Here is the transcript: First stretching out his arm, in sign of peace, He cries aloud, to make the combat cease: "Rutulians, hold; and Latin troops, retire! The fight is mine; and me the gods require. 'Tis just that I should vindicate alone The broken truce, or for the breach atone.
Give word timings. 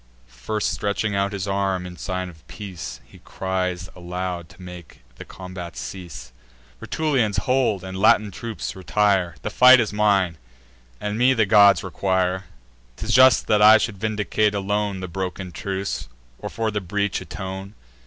First 0.25 0.71
stretching 0.71 1.15
out 1.15 1.31
his 1.31 1.47
arm, 1.47 1.85
in 1.85 1.95
sign 1.95 2.27
of 2.27 2.47
peace, 2.47 2.99
He 3.05 3.19
cries 3.19 3.87
aloud, 3.95 4.49
to 4.49 4.59
make 4.59 5.01
the 5.17 5.25
combat 5.25 5.77
cease: 5.77 6.31
"Rutulians, 6.79 7.37
hold; 7.41 7.83
and 7.83 7.95
Latin 7.95 8.31
troops, 8.31 8.75
retire! 8.75 9.35
The 9.43 9.51
fight 9.51 9.79
is 9.79 9.93
mine; 9.93 10.39
and 10.99 11.19
me 11.19 11.35
the 11.35 11.45
gods 11.45 11.83
require. 11.83 12.45
'Tis 12.95 13.13
just 13.13 13.45
that 13.45 13.61
I 13.61 13.77
should 13.77 13.99
vindicate 13.99 14.55
alone 14.55 15.01
The 15.01 15.07
broken 15.07 15.51
truce, 15.51 16.09
or 16.39 16.49
for 16.49 16.71
the 16.71 16.81
breach 16.81 17.21
atone. 17.21 17.75